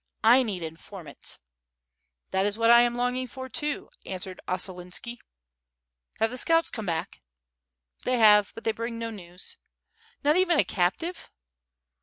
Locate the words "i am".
2.71-2.95